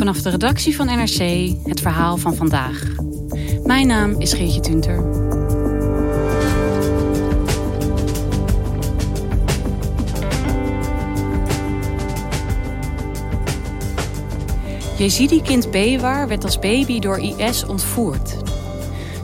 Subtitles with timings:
[0.00, 2.86] Vanaf de redactie van NRC het verhaal van vandaag.
[3.64, 5.04] Mijn naam is Geertje Tunter.
[14.98, 18.36] Jezidi-kind Bewar werd als baby door IS ontvoerd.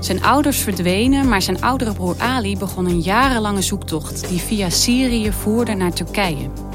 [0.01, 5.33] Zijn ouders verdwenen, maar zijn oudere broer Ali begon een jarenlange zoektocht die via Syrië
[5.33, 6.66] voerde naar Turkije.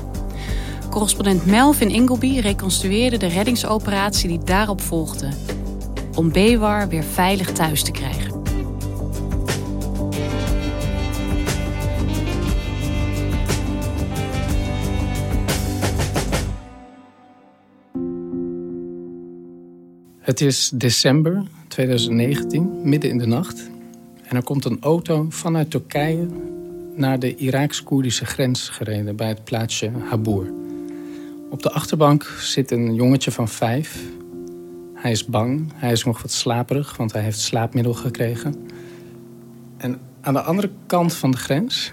[0.92, 5.30] Correspondent Melvin Ingleby reconstrueerde de reddingsoperatie die daarop volgde.
[6.16, 8.42] Om Bewar weer veilig thuis te krijgen.
[20.20, 23.70] Het is december 2019, midden in de nacht.
[24.23, 26.28] En er komt een auto vanuit Turkije
[26.95, 30.61] naar de Iraaks-Koerdische grens gereden bij het plaatsje Habur.
[31.52, 34.04] Op de achterbank zit een jongetje van vijf.
[34.94, 38.56] Hij is bang, hij is nog wat slaperig, want hij heeft slaapmiddel gekregen.
[39.78, 41.92] En aan de andere kant van de grens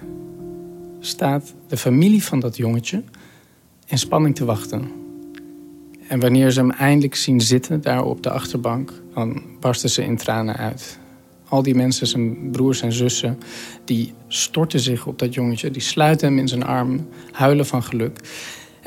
[1.00, 3.02] staat de familie van dat jongetje
[3.86, 4.90] in spanning te wachten.
[6.08, 10.16] En wanneer ze hem eindelijk zien zitten daar op de achterbank, dan barsten ze in
[10.16, 10.98] tranen uit.
[11.48, 13.38] Al die mensen, zijn broers en zussen,
[13.84, 15.70] die storten zich op dat jongetje.
[15.70, 18.20] Die sluiten hem in zijn arm, huilen van geluk.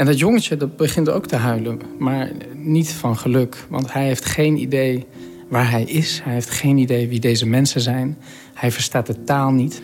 [0.02, 3.66] En dat jongetje dat begint ook te huilen, maar niet van geluk.
[3.70, 5.06] Want hij heeft geen idee
[5.50, 6.22] waar hij is.
[6.24, 8.18] Hij heeft geen idee wie deze mensen zijn.
[8.54, 9.82] Hij verstaat de taal niet.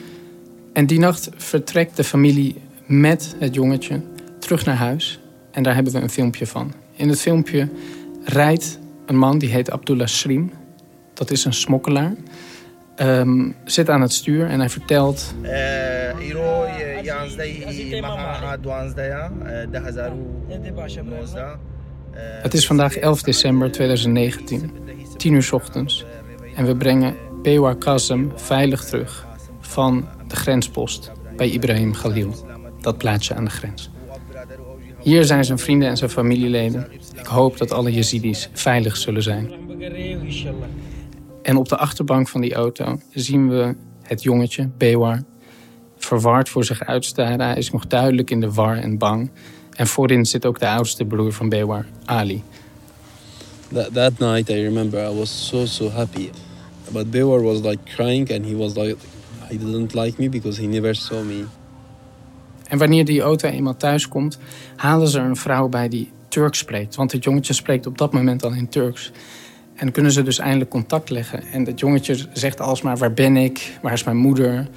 [0.73, 2.55] En die nacht vertrekt de familie
[2.85, 4.01] met het jongetje
[4.39, 5.19] terug naar huis.
[5.51, 6.73] En daar hebben we een filmpje van.
[6.95, 7.69] In het filmpje
[8.23, 10.51] rijdt een man die heet Abdullah Srim.
[11.13, 12.16] Dat is een smokkelaar.
[13.01, 15.34] Um, zit aan het stuur en hij vertelt.
[22.42, 24.72] Het is vandaag 11 december 2019,
[25.18, 26.06] 10 uur ochtends.
[26.56, 29.28] En we brengen Bewar Kazem veilig terug
[29.60, 32.36] van de grenspost bij Ibrahim Khalil,
[32.82, 33.90] dat plaatsje aan de grens.
[35.00, 36.88] Hier zijn zijn vrienden en zijn familieleden.
[37.16, 39.52] Ik hoop dat alle Yazidis veilig zullen zijn.
[41.42, 45.24] En op de achterbank van die auto zien we het jongetje, Bewar,
[46.07, 47.41] verward voor zich uitstaren.
[47.41, 49.29] Hij is nog duidelijk in de war en bang.
[49.75, 52.44] En voorin zit ook de oudste broer van Bewar, Ali.
[53.73, 56.29] That, that night I remember I was so so happy.
[56.91, 58.96] But Bewar was like crying and he was like
[59.47, 61.44] he didn't like me because he never saw me.
[62.67, 64.38] En wanneer die auto eenmaal thuis komt,
[64.75, 66.96] halen ze er een vrouw bij die Turks spreekt.
[66.96, 69.12] Want het jongetje spreekt op dat moment al in Turks.
[69.75, 71.44] En kunnen ze dus eindelijk contact leggen.
[71.51, 73.78] En dat jongetje zegt alsmaar, waar ben ik?
[73.81, 74.67] Waar is mijn moeder?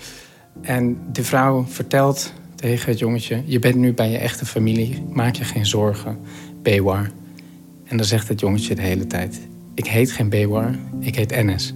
[0.60, 3.42] En de vrouw vertelt tegen het jongetje...
[3.46, 6.20] je bent nu bij je echte familie, maak je geen zorgen.
[6.62, 7.10] Bewar.
[7.84, 9.40] En dan zegt het jongetje de hele tijd...
[9.74, 11.74] ik heet geen Bewar, ik heet Enes.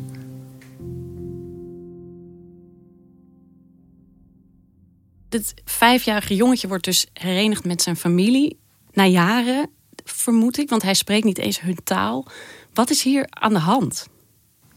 [5.28, 8.58] Dit vijfjarige jongetje wordt dus herenigd met zijn familie...
[8.92, 9.70] na jaren,
[10.04, 12.26] vermoed ik, want hij spreekt niet eens hun taal...
[12.74, 14.06] Wat is hier aan de hand?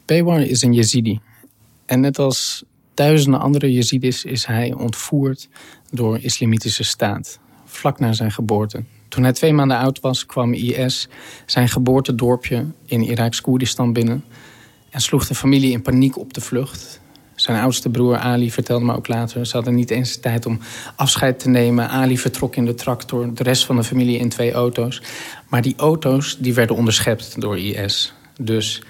[0.06, 1.20] Bewar is een Yazidi.
[1.86, 2.64] En net als
[2.98, 5.50] duizenden andere Yazidis is hij ontvoerd
[5.92, 7.40] door islamitische staat.
[7.66, 8.84] Vlak na zijn geboorte.
[9.08, 11.08] Toen hij twee maanden oud was, kwam IS
[11.46, 14.24] zijn geboortedorpje in Iraaks-Koerdistan binnen.
[14.90, 17.02] En sloeg de familie in paniek op de vlucht.
[17.36, 19.46] Zijn oudste broer Ali vertelde me ook later...
[19.46, 20.60] ze hadden niet eens tijd om
[20.96, 21.90] afscheid te nemen.
[21.90, 25.02] Ali vertrok in de tractor, de rest van de familie in twee auto's.
[25.48, 28.14] Maar die auto's die werden onderschept door IS.
[28.42, 28.82] Dus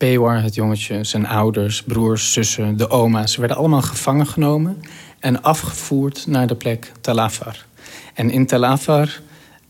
[0.00, 3.36] Bewar, het jongetje, zijn ouders, broers, zussen, de oma's...
[3.36, 4.82] werden allemaal gevangen genomen
[5.18, 7.66] en afgevoerd naar de plek Talafar.
[8.14, 9.20] En in Talafar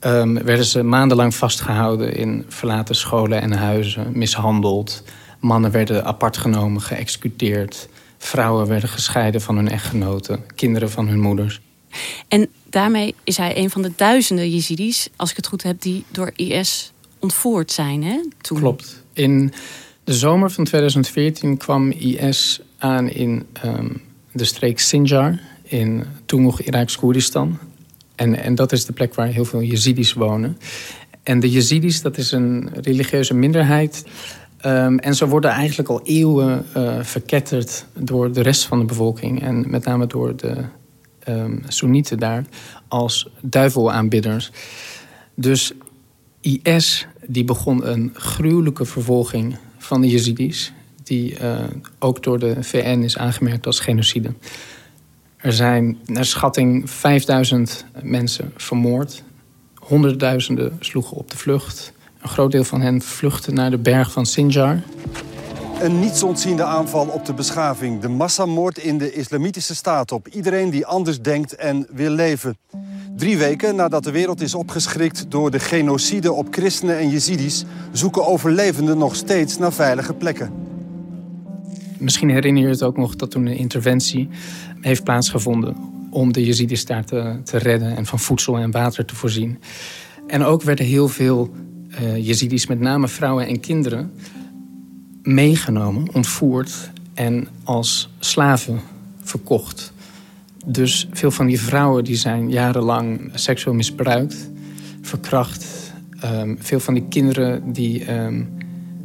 [0.00, 2.16] um, werden ze maandenlang vastgehouden...
[2.16, 5.02] in verlaten scholen en huizen, mishandeld...
[5.40, 7.88] Mannen werden apart genomen, geëxecuteerd.
[8.18, 11.60] Vrouwen werden gescheiden van hun echtgenoten, kinderen van hun moeders.
[12.28, 16.04] En daarmee is hij een van de duizenden Jezidis, als ik het goed heb, die
[16.10, 18.02] door IS ontvoerd zijn.
[18.04, 18.58] Hè, toen.
[18.58, 19.02] Klopt.
[19.12, 19.52] In
[20.04, 23.88] de zomer van 2014 kwam IS aan in ehm,
[24.32, 27.58] de streek Sinjar in toenmalig Iraks Koerdistan.
[28.14, 30.58] En, en dat is de plek waar heel veel Jezidis wonen.
[31.22, 34.04] En de Jezidis, dat is een religieuze minderheid.
[34.56, 39.42] Ehm, en ze worden eigenlijk al eeuwen uh, verketterd door de rest van de bevolking.
[39.42, 40.64] En met name door de
[41.28, 42.44] um, Soenieten daar
[42.88, 44.50] als duivelaanbidders.
[45.34, 45.72] Dus
[46.40, 50.72] IS die begon een gruwelijke vervolging van de Jezidis...
[51.02, 51.58] die uh,
[51.98, 54.32] ook door de VN is aangemerkt als genocide.
[55.36, 59.22] Er zijn naar schatting 5000 mensen vermoord.
[59.74, 61.92] Honderdduizenden sloegen op de vlucht.
[62.22, 64.82] Een groot deel van hen vluchtte naar de berg van Sinjar.
[65.80, 68.00] Een nietsontziende aanval op de beschaving.
[68.00, 72.56] De massamoord in de islamitische staat op iedereen die anders denkt en wil leven.
[73.16, 77.64] Drie weken nadat de wereld is opgeschrikt door de genocide op christenen en jezidis...
[77.92, 80.52] zoeken overlevenden nog steeds naar veilige plekken.
[81.98, 84.28] Misschien herinner je het ook nog dat toen een interventie
[84.80, 85.76] heeft plaatsgevonden...
[86.10, 89.58] om de jezidis daar te, te redden en van voedsel en water te voorzien.
[90.26, 91.50] En ook werden heel veel
[92.00, 94.12] uh, jezidis, met name vrouwen en kinderen...
[95.22, 98.80] meegenomen, ontvoerd en als slaven
[99.22, 99.92] verkocht...
[100.66, 104.50] Dus veel van die vrouwen die zijn jarenlang seksueel misbruikt,
[105.00, 105.92] verkracht.
[106.24, 108.48] Um, veel van die kinderen die um,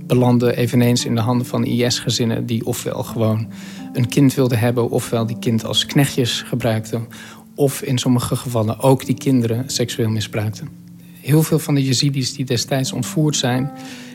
[0.08, 2.46] belanden eveneens in de handen van IS-gezinnen...
[2.46, 3.48] die ofwel gewoon
[3.94, 4.90] een kind wilden hebben...
[4.90, 7.08] ofwel die kind als knechtjes gebruikten...
[7.56, 10.70] of in sommige gevallen ook die kinderen seksueel misbruikten.
[11.22, 13.72] Heel veel van de Jezidis die destijds ontvoerd zijn...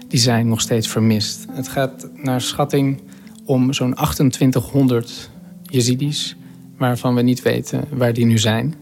[0.09, 1.47] die zijn nog steeds vermist.
[1.51, 3.01] Het gaat naar schatting
[3.45, 5.31] om zo'n 2800
[5.63, 6.37] Jezidis
[6.81, 8.75] waarvan we niet weten waar die nu zijn.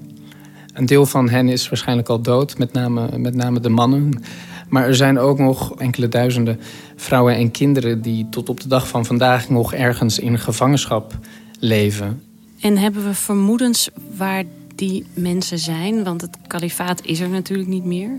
[0.72, 4.22] Een deel van hen is waarschijnlijk al dood, met name, met name de mannen.
[4.68, 6.60] Maar er zijn ook nog enkele duizenden
[6.96, 8.02] vrouwen en kinderen...
[8.02, 11.18] die tot op de dag van vandaag nog ergens in gevangenschap
[11.58, 12.22] leven.
[12.60, 14.44] En hebben we vermoedens waar
[14.74, 16.04] die mensen zijn?
[16.04, 18.10] Want het kalifaat is er natuurlijk niet meer.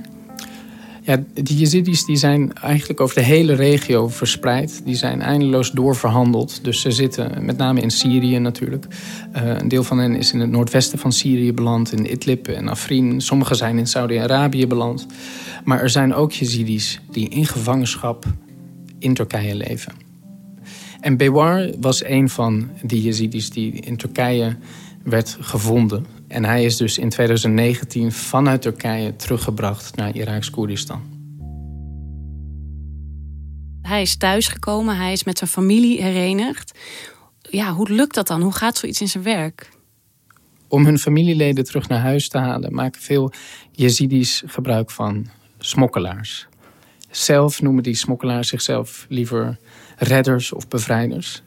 [1.02, 4.82] Ja, die Jezidis die zijn eigenlijk over de hele regio verspreid.
[4.86, 6.64] Die zijn eindeloos doorverhandeld.
[6.64, 8.86] Dus ze zitten met name in Syrië natuurlijk.
[9.36, 12.68] Uh, een deel van hen is in het noordwesten van Syrië beland, in Idlib en
[12.68, 13.22] Afrin.
[13.22, 15.06] Sommigen zijn in Saudi-Arabië beland.
[15.64, 18.26] Maar er zijn ook Jezidis die in gevangenschap
[19.00, 19.94] in Turkije leven.
[21.00, 24.58] En Bewar was een van die Jezidis die in Turkije
[25.04, 26.06] werd gevonden.
[26.30, 31.02] En hij is dus in 2019 vanuit Turkije teruggebracht naar Iraks Koerdistan.
[33.82, 36.80] Hij is thuisgekomen, hij is met zijn familie herenigd.
[37.42, 38.42] Ja, hoe lukt dat dan?
[38.42, 39.70] Hoe gaat zoiets in zijn werk?
[40.68, 43.32] Om hun familieleden terug naar huis te halen, maken veel
[43.72, 45.28] Jezidis gebruik van
[45.60, 46.48] smokkelaars.
[47.10, 49.58] Zelf noemen die smokkelaars zichzelf liever
[49.98, 51.42] redders of bevrijders.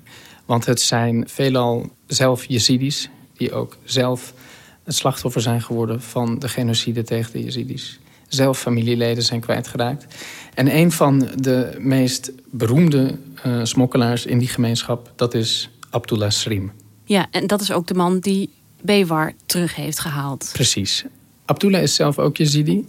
[0.46, 4.34] Want het zijn veelal zelf Jezidis die ook zelf
[4.84, 7.98] het slachtoffer zijn geworden van de genocide tegen de Jezidis.
[8.28, 10.14] Zelf familieleden zijn kwijtgeraakt.
[10.54, 16.72] En een van de meest beroemde uh, smokkelaars in die gemeenschap, dat is Abdullah Srim.
[17.04, 18.50] Ja, en dat is ook de man die
[18.82, 20.50] Bewar terug heeft gehaald.
[20.52, 21.04] Precies.
[21.44, 22.86] Abdullah is zelf ook Jezidi.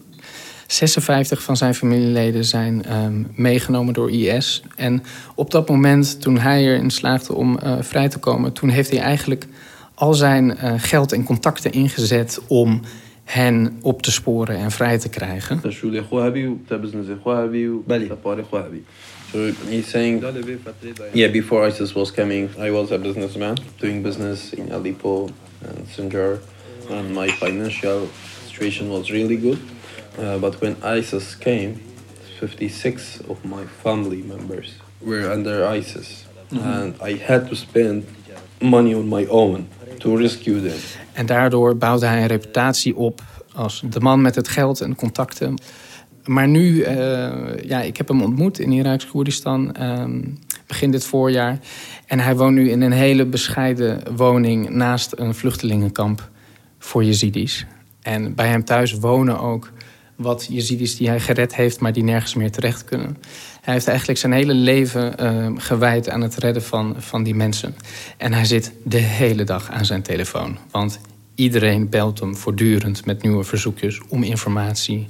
[0.67, 4.63] 56 van zijn familieleden zijn um, meegenomen door IS.
[4.75, 5.03] En
[5.35, 8.53] op dat moment, toen hij erin slaagde om uh, vrij te komen...
[8.53, 9.47] toen heeft hij eigenlijk
[9.95, 12.81] al zijn uh, geld en contacten ingezet om
[13.23, 15.61] hen op te sporen en vrij te krijgen.
[19.33, 20.23] So he's saying,
[21.13, 25.29] yeah, before ISIS was coming, I was a businessman doing business in Aleppo
[25.65, 26.39] and Sinjar,
[26.89, 28.09] and my financial
[28.45, 29.57] situation was really good.
[30.19, 31.81] Uh, but when ISIS came,
[32.39, 36.65] 56 of my family members were under ISIS, mm -hmm.
[36.65, 38.03] and I had to spend
[38.63, 39.67] money on my own
[39.97, 40.71] to rescue.
[41.13, 43.21] En daardoor bouwde hij een reputatie op
[43.53, 45.55] als de man met het geld en contacten.
[46.25, 46.87] Maar nu, uh,
[47.63, 50.03] ja, ik heb hem ontmoet in Iraks Koerdistan uh,
[50.67, 51.59] begin dit voorjaar.
[52.05, 56.29] En hij woont nu in een hele bescheiden woning naast een vluchtelingenkamp
[56.79, 57.65] voor Jezidis.
[58.01, 59.71] En bij hem thuis wonen ook
[60.23, 63.17] wat Jezidis die hij gered heeft, maar die nergens meer terecht kunnen.
[63.61, 67.75] Hij heeft eigenlijk zijn hele leven uh, gewijd aan het redden van, van die mensen.
[68.17, 70.57] En hij zit de hele dag aan zijn telefoon.
[70.71, 70.99] Want
[71.35, 75.07] iedereen belt hem voortdurend met nieuwe verzoekjes om informatie.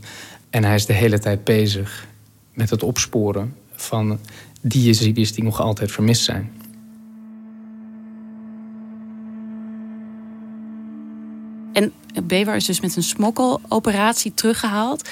[0.50, 2.08] En hij is de hele tijd bezig
[2.53, 4.20] met het opsporen van
[4.62, 6.51] die Jezidis die nog altijd vermist zijn.
[11.74, 11.92] En
[12.24, 15.10] Bewar is dus met een smokkeloperatie teruggehaald.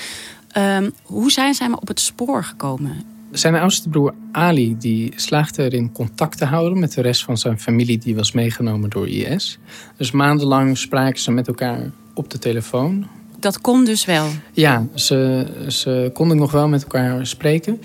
[0.51, 3.03] Ehm, hoe zijn zij maar op het spoor gekomen?
[3.32, 7.60] Zijn oudste broer Ali die slaagde erin contact te houden met de rest van zijn
[7.60, 9.60] familie die was meegenomen door IS.
[9.98, 13.08] Dus maandenlang spraken ze met elkaar op de telefoon.
[13.39, 14.27] Dat kon dus wel?
[14.53, 17.82] Ja, ze, ze konden nog wel met elkaar spreken.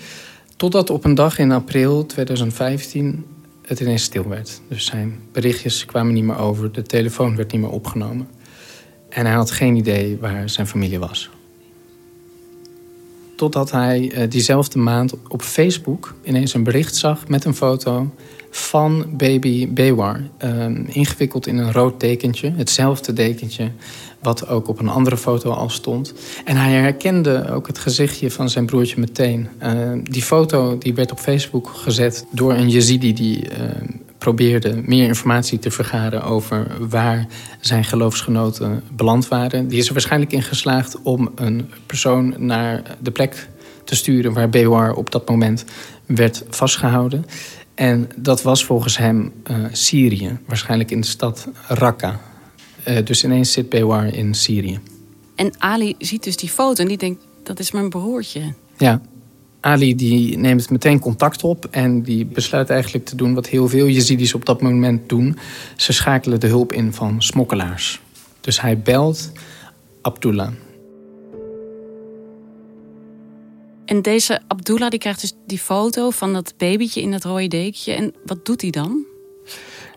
[0.55, 3.25] Totdat op een dag in april 2015
[3.67, 4.61] het ineens stil werd.
[4.67, 8.27] Dus zijn berichtjes kwamen niet meer over, de telefoon werd niet meer opgenomen.
[9.09, 11.29] En hij had geen idee waar zijn familie was.
[13.35, 18.11] Totdat hij uh, diezelfde maand op Facebook ineens een bericht zag met een foto
[18.49, 20.21] van baby Bewar.
[20.43, 23.71] Uh, ingewikkeld in een rood dekentje, hetzelfde dekentje
[24.21, 26.13] wat ook op een andere foto al stond.
[26.45, 29.47] En hij herkende ook het gezichtje van zijn broertje meteen.
[29.63, 33.47] Uh, die foto die werd op Facebook gezet door een Yazidi die
[34.27, 37.27] probeerde meer informatie te vergaren over waar
[37.59, 39.67] zijn geloofsgenoten beland waren.
[39.67, 43.47] Die is er waarschijnlijk in geslaagd om een persoon naar de plek
[43.83, 45.65] te sturen waar Bewar op dat moment
[46.05, 47.25] werd vastgehouden.
[47.75, 52.19] En dat was volgens hem uh, Syrië, waarschijnlijk in de stad Raqqa.
[52.87, 54.79] Uh, dus ineens zit Bewar in Syrië.
[55.35, 58.53] En Ali ziet dus die foto en die denkt, dat is mijn broertje.
[58.77, 59.01] Ja,
[59.59, 63.87] Ali die neemt meteen contact op en die besluit eigenlijk te doen wat heel veel
[63.87, 65.37] Jezidis op dat moment doen.
[65.75, 68.01] Ze schakelen de hulp in van smokkelaars.
[68.41, 69.31] Dus hij belt
[70.01, 70.51] Abdullah.
[73.85, 77.93] En deze Abdullah die krijgt dus die foto van dat babytje in dat rode dekentje.
[77.93, 79.05] En wat doet hij dan?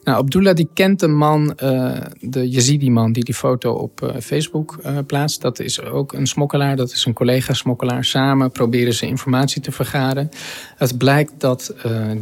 [0.03, 4.79] Nou, Abdullah die kent de man, uh, de Yazidi-man die die foto op uh, Facebook
[4.87, 5.41] uh, plaatst.
[5.41, 8.05] Dat is ook een smokkelaar, dat is een collega-smokkelaar.
[8.05, 10.29] Samen proberen ze informatie te vergaren.
[10.77, 11.75] Het blijkt dat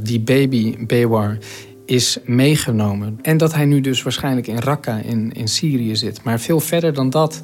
[0.02, 1.38] die baby Bewar
[1.84, 3.18] is meegenomen.
[3.22, 6.22] En dat hij nu dus waarschijnlijk in Raqqa in, in Syrië zit.
[6.22, 7.42] Maar veel verder dan dat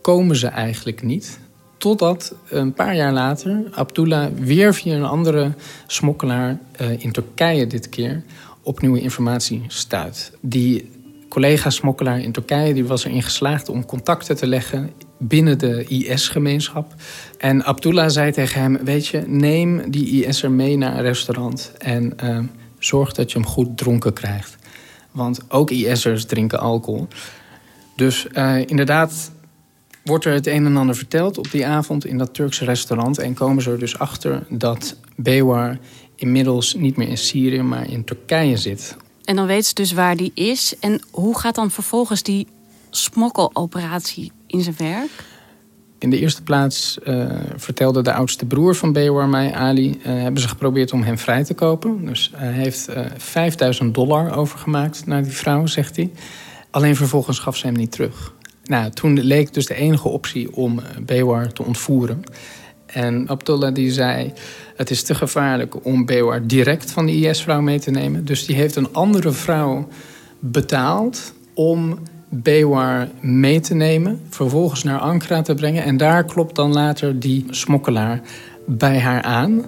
[0.00, 1.38] komen ze eigenlijk niet.
[1.78, 5.52] Totdat een paar jaar later Abdullah weer via een andere
[5.86, 6.58] smokkelaar
[6.98, 8.22] in Turkije dit keer
[8.66, 10.32] op nieuwe informatie stuit.
[10.40, 10.90] Die
[11.28, 16.94] collega-smokkelaar in Turkije die was erin geslaagd om contacten te leggen binnen de IS-gemeenschap.
[17.38, 22.12] En Abdullah zei tegen hem: Weet je, neem die IS'er mee naar een restaurant en
[22.24, 22.38] uh,
[22.78, 24.56] zorg dat je hem goed dronken krijgt.
[25.10, 27.08] Want ook IS'ers drinken alcohol.
[27.96, 29.30] Dus uh, inderdaad
[30.04, 33.18] wordt er het een en ander verteld op die avond in dat Turkse restaurant.
[33.18, 35.78] En komen ze er dus achter dat Bewar
[36.16, 38.96] inmiddels niet meer in Syrië, maar in Turkije zit.
[39.24, 40.74] En dan weet ze dus waar die is.
[40.80, 42.46] En hoe gaat dan vervolgens die
[42.90, 45.10] smokkeloperatie in zijn werk?
[45.98, 50.40] In de eerste plaats uh, vertelde de oudste broer van Bewar mij, Ali, uh, hebben
[50.40, 52.06] ze geprobeerd om hem vrij te kopen.
[52.06, 56.10] Dus hij heeft uh, eh, 5000 dollar overgemaakt naar die vrouw, zegt hij.
[56.70, 58.34] Alleen vervolgens gaf ze hem niet terug.
[58.64, 62.22] Nou, toen leek dus de enige optie om Bewar te ontvoeren.
[62.96, 64.32] En Abdullah die zei,
[64.76, 68.24] het is te gevaarlijk om Bewar direct van de IS-vrouw mee te nemen.
[68.24, 69.88] Dus die heeft een andere vrouw
[70.38, 71.98] betaald om
[72.28, 74.20] Bewar mee te nemen.
[74.28, 75.84] Vervolgens naar Ankara te brengen.
[75.84, 78.20] En daar klopt dan later die smokkelaar
[78.66, 79.64] bij haar aan.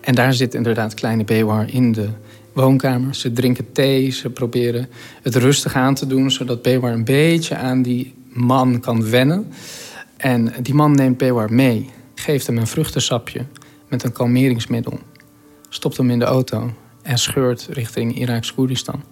[0.00, 2.08] En daar zit inderdaad kleine Bewar in de
[2.52, 3.14] woonkamer.
[3.14, 4.88] Ze drinken thee, ze proberen
[5.22, 6.30] het rustig aan te doen...
[6.30, 9.46] zodat Bewar een beetje aan die man kan wennen.
[10.16, 11.90] En die man neemt Bewar mee
[12.20, 13.46] geeft hem een vruchtensapje
[13.88, 14.98] met een kalmeringsmiddel,
[15.68, 19.02] stopt hem in de auto en scheurt richting Iraks Koerdistan.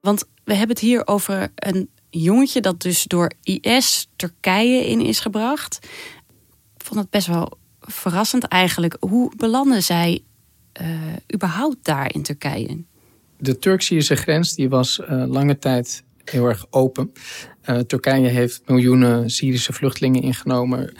[0.00, 5.20] Want we hebben het hier over een jongetje dat dus door IS Turkije in is
[5.20, 5.78] gebracht.
[6.76, 8.96] Ik vond het best wel verrassend eigenlijk.
[9.00, 10.24] Hoe belanden zij
[10.80, 10.88] uh,
[11.34, 12.84] überhaupt daar in Turkije?
[13.38, 17.12] De Turk-Syrische grens die was uh, lange tijd heel erg open.
[17.66, 20.92] Uh, Turkije heeft miljoenen Syrische vluchtelingen ingenomen.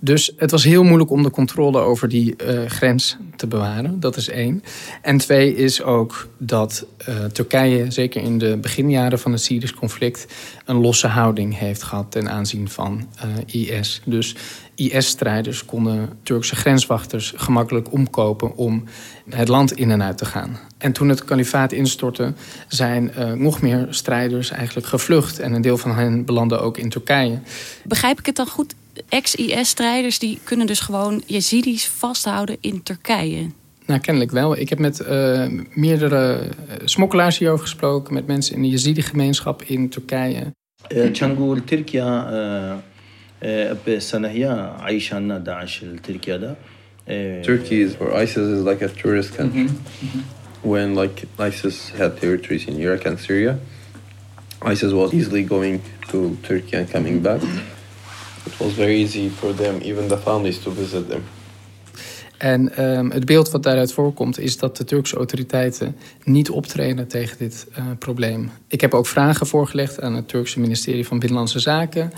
[0.00, 4.00] Dus het was heel moeilijk om de controle over die uh, grens te bewaren.
[4.00, 4.62] Dat is één.
[5.02, 10.26] En twee is ook dat uh, Turkije, zeker in de beginjaren van het Syrisch conflict,
[10.64, 13.08] een losse houding heeft gehad ten aanzien van
[13.46, 14.00] IS.
[14.04, 14.34] Dus
[14.76, 18.84] IS-strijders konden Turkse grenswachters gemakkelijk omkopen om
[19.28, 20.58] het land in en uit te gaan.
[20.78, 22.32] En toen het kalifaat instortte,
[22.68, 25.38] zijn eh, nog meer strijders eigenlijk gevlucht.
[25.38, 27.38] En een deel van hen belandde ook in Turkije.
[27.84, 28.74] Begrijp ik het dan goed?
[29.08, 33.50] Ex-IS-strijders die kunnen dus gewoon Jezidis vasthouden in Turkije.
[33.86, 34.58] Nou, kennelijk wel.
[34.58, 39.88] Ik heb met eh, meerdere eh, smokkelaars hierover gesproken, met mensen in de Jezidi-gemeenschap in
[39.88, 40.54] Turkije.
[40.88, 41.10] Uh,
[41.64, 42.02] Turkije.
[44.27, 46.55] هي عايشة عنا داعش تركيا ده
[47.43, 49.63] Turkey is or ISIS is like a tourist country.
[49.63, 50.41] Mm -hmm.
[50.61, 53.59] when like ISIS had territories in Iraq and Syria,
[54.71, 57.41] ISIS was easily going to Turkey and coming back.
[58.45, 61.23] It was very easy for them, even the families, to visit them.
[62.37, 67.37] En um, het beeld wat daaruit voorkomt is dat de Turkse autoriteiten niet optreden tegen
[67.37, 68.51] dit uh, probleem.
[68.67, 72.11] Ik heb ook vragen voorgelegd aan het Turkse ministerie van Binnenlandse Zaken.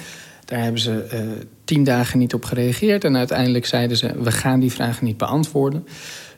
[0.49, 1.21] daar hebben ze uh,
[1.65, 5.87] tien dagen niet op gereageerd en uiteindelijk zeiden ze: we gaan die vragen niet beantwoorden.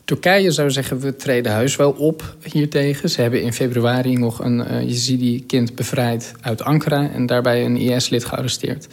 [0.04, 3.10] Turkije zou zeggen, we treden huis wel op hiertegen.
[3.10, 7.10] Ze hebben in februari nog een uh, Yazidi-kind bevrijd uit Ankara...
[7.10, 8.88] en daarbij een IS-lid gearresteerd.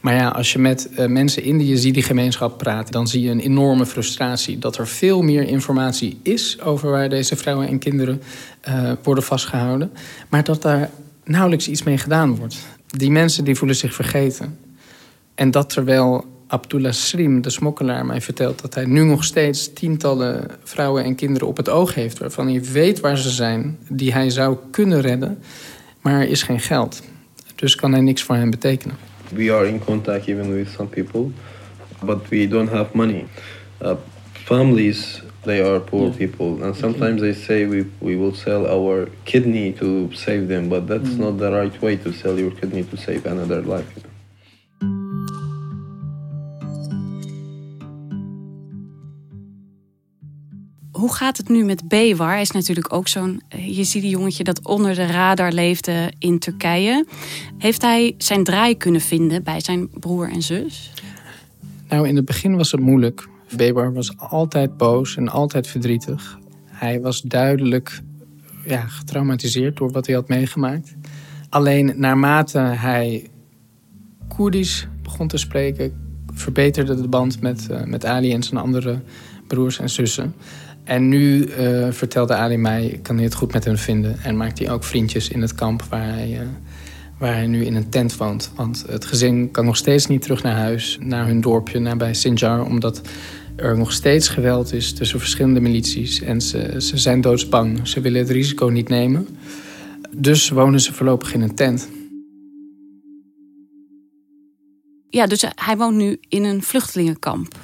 [0.00, 2.92] Maar ja, als je met uh, mensen in de Yazidi-gemeenschap praat...
[2.92, 6.60] dan zie je een enorme frustratie dat er veel meer informatie is...
[6.60, 8.22] over waar deze vrouwen en kinderen
[9.02, 9.90] worden vastgehouden.
[10.28, 10.90] Maar dat daar
[11.24, 12.56] nauwelijks iets mee gedaan wordt.
[12.86, 14.58] Die mensen die voelen zich vergeten.
[15.40, 20.46] En dat terwijl Abdullah Srim, de smokkelaar, mij vertelt dat hij nu nog steeds tientallen
[20.62, 24.30] vrouwen en kinderen op het oog heeft, waarvan hij weet waar ze zijn, die hij
[24.30, 25.38] zou kunnen redden,
[26.00, 27.02] maar er is geen geld.
[27.54, 28.96] Dus kan hij niks voor hen betekenen.
[29.34, 31.30] We are in contact even with some people,
[32.04, 33.26] but we don't have money.
[33.82, 33.92] Uh,
[34.32, 39.72] families, they are poor people, and sometimes they say we, we will sell our kidney
[39.72, 43.30] to save them, but that's not the right way to sell your kidney to save
[43.30, 44.08] another life.
[51.00, 52.30] Hoe gaat het nu met Bewar?
[52.30, 53.42] Hij is natuurlijk ook zo'n
[53.80, 57.06] ziet die jongetje dat onder de radar leefde in Turkije.
[57.58, 60.92] Heeft hij zijn draai kunnen vinden bij zijn broer en zus?
[61.88, 63.28] Nou, in het begin was het moeilijk.
[63.56, 66.38] Bewar was altijd boos en altijd verdrietig.
[66.66, 68.00] Hij was duidelijk
[68.66, 70.94] ja, getraumatiseerd door wat hij had meegemaakt.
[71.48, 73.28] Alleen naarmate hij
[74.28, 75.92] Koerdisch begon te spreken,
[76.34, 79.00] verbeterde de band met, uh, met Ali en zijn andere
[79.46, 80.34] broers en zussen.
[80.90, 84.18] En nu uh, vertelde Ali mij, kan hij het goed met hem vinden.
[84.22, 86.40] En maakt hij ook vriendjes in het kamp waar hij, uh,
[87.18, 88.52] waar hij nu in een tent woont.
[88.54, 92.64] Want het gezin kan nog steeds niet terug naar huis, naar hun dorpje, nabij Sinjar.
[92.64, 93.00] Omdat
[93.56, 96.20] er nog steeds geweld is tussen verschillende milities.
[96.20, 97.88] En ze, ze zijn doodsbang.
[97.88, 99.28] Ze willen het risico niet nemen.
[100.16, 101.88] Dus wonen ze voorlopig in een tent.
[105.10, 107.54] Ja, dus hij woont nu in een vluchtelingenkamp.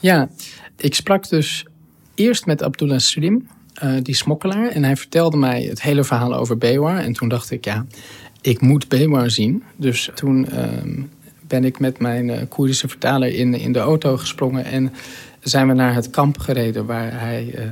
[0.00, 0.28] Ja,
[0.76, 1.66] ik sprak dus
[2.16, 3.48] eerst met Abdullah Slim,
[3.84, 4.68] uh, die smokkelaar.
[4.68, 6.96] En hij vertelde mij het hele verhaal over Bewar.
[6.96, 7.86] En toen dacht ik, ja,
[8.40, 9.62] ik moet Bewar zien.
[9.76, 10.62] Dus toen uh,
[11.40, 14.64] ben ik met mijn uh, Koerdische vertaler in, in de auto gesprongen.
[14.64, 14.92] En
[15.40, 17.64] zijn we naar het kamp gereden waar hij uh,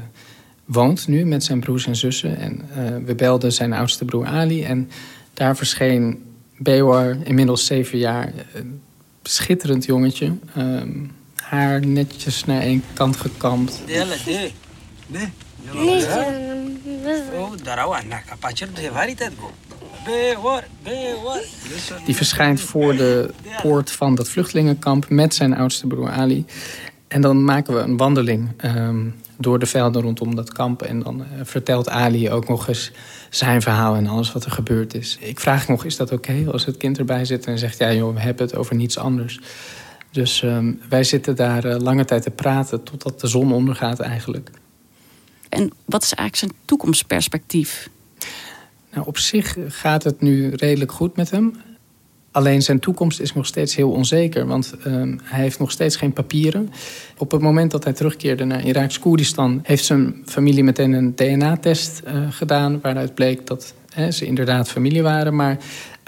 [0.65, 2.37] woont nu met zijn broers en zussen.
[2.37, 2.61] En
[3.05, 4.65] we belden zijn oudste broer Ali.
[4.65, 4.91] En
[5.35, 6.23] daar verscheen
[6.59, 8.33] Bewar, inmiddels zeven jaar,
[9.23, 10.33] schitterend jongetje.
[11.49, 13.81] Haar netjes naar één kant gekamd.
[22.05, 23.31] Die verschijnt voor de
[23.63, 26.45] poort van dat vluchtelingenkamp met zijn oudste broer Ali.
[27.09, 30.83] En dan maken we een wandeling um, door de velden rondom dat kamp.
[30.83, 32.93] En dan uh, vertelt Ali ook nog eens
[33.31, 35.19] zijn verhaal en alles wat er gebeurd is.
[35.21, 37.79] Ik vraag nog, is dat oké okay als het kind erbij zit en zegt...
[37.79, 39.41] ja joh, we hebben het over niets anders.
[40.15, 44.51] Dus um, wij zitten daar uh, lange tijd te praten totdat de zon ondergaat eigenlijk.
[45.49, 47.89] En wat is eigenlijk zijn toekomstperspectief?
[48.93, 51.57] Nou, op zich gaat het nu redelijk goed met hem.
[52.31, 56.13] Alleen zijn toekomst is nog steeds heel onzeker, want um, hij heeft nog steeds geen
[56.13, 56.71] papieren.
[57.19, 62.03] Op het moment dat hij terugkeerde naar Iraks Koerdistan, heeft zijn familie meteen een DNA-test
[62.07, 65.35] uh, gedaan, waaruit bleek dat hè, ze inderdaad familie waren.
[65.35, 65.59] Maar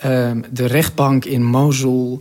[0.05, 2.21] uh, de rechtbank in Mosul,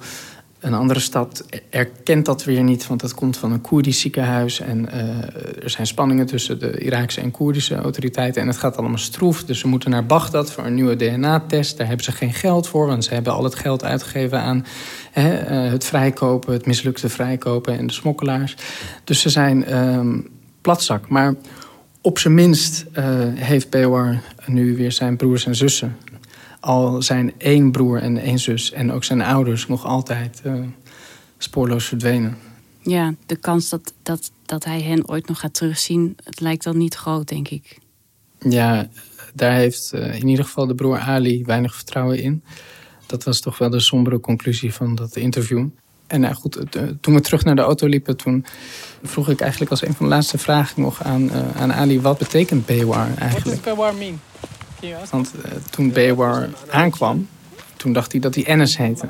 [0.65, 4.59] een andere stad erkent dat weer niet, want dat komt van een Koerdisch ziekenhuis.
[4.59, 8.41] En uh, er zijn spanningen tussen de Iraakse en Koerdische autoriteiten.
[8.41, 9.43] En het gaat allemaal stroef.
[9.43, 11.77] Dus ze moeten naar Bagdad voor een nieuwe DNA-test.
[11.77, 14.65] Daar hebben ze geen geld voor, want ze hebben al het geld uitgegeven aan
[15.11, 18.55] hè, uh, het vrijkopen, het mislukte vrijkopen en de smokkelaars.
[19.03, 20.27] Dus ze zijn um,
[20.61, 21.09] platzak.
[21.09, 21.35] Maar
[22.01, 25.97] op zijn minst uh, heeft Bewar nu weer zijn broers en zussen
[26.65, 30.53] al zijn één broer en één zus en ook zijn ouders nog altijd uh,
[31.37, 32.37] spoorloos verdwenen.
[32.81, 36.77] Ja, de kans dat, dat, dat hij hen ooit nog gaat terugzien, het lijkt dan
[36.77, 37.77] niet groot, denk ik.
[38.39, 38.87] Ja,
[39.33, 42.43] daar heeft uh, in ieder geval de broer Ali weinig vertrouwen in.
[43.05, 45.67] Dat was toch wel de sombere conclusie van dat interview.
[46.07, 46.59] En nou goed,
[47.01, 48.45] toen we terug naar de auto liepen, toen
[49.03, 52.17] vroeg ik eigenlijk als een van de laatste vragen nog aan, uh, aan Ali: wat
[52.17, 53.65] betekent Bewar eigenlijk?
[53.65, 54.19] Wat Bewar mean?
[55.11, 57.27] Want uh, toen Bewar aankwam,
[57.77, 59.07] toen dacht hij dat hij Ennis heette.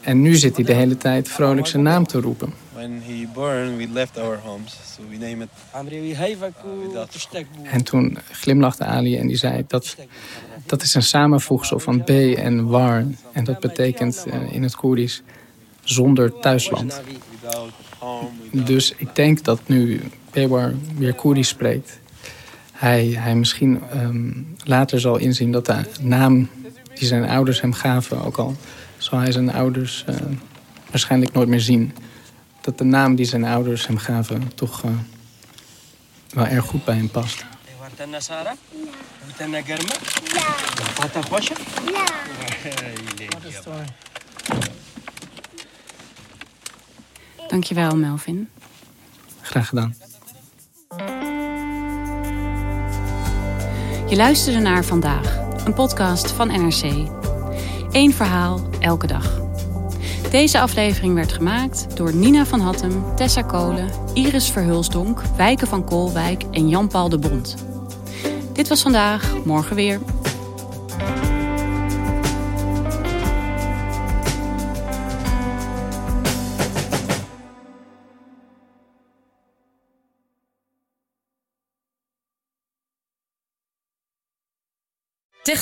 [0.00, 2.52] En nu zit hij de hele tijd vrolijk zijn naam te roepen.
[7.32, 7.46] It.
[7.62, 9.96] En toen glimlachte Ali en die zei dat
[10.66, 13.04] dat is een samenvoegsel van B en war.
[13.32, 15.22] En dat betekent uh, in het Koerdisch
[15.84, 17.00] zonder thuisland.
[18.50, 21.98] Dus ik denk dat nu Bewar weer Koerdisch spreekt,
[22.84, 26.48] hij, hij misschien um, later zal inzien dat de naam
[26.94, 28.56] die zijn ouders hem gaven, ook al
[28.98, 30.16] zal hij zijn ouders uh,
[30.90, 31.94] waarschijnlijk nooit meer zien,
[32.60, 34.90] dat de naam die zijn ouders hem gaven toch uh,
[36.30, 37.44] wel erg goed bij hem past.
[47.48, 48.48] Dankjewel, Melvin.
[49.40, 49.94] Graag gedaan.
[54.14, 57.08] Je luisterde naar Vandaag, een podcast van NRC.
[57.90, 59.40] Eén verhaal, elke dag.
[60.30, 66.42] Deze aflevering werd gemaakt door Nina van Hattem, Tessa Kolen, Iris Verhulsdonk, Wijken van Koolwijk
[66.50, 67.54] en Jan-Paul de Bond.
[68.52, 70.00] Dit was vandaag, morgen weer.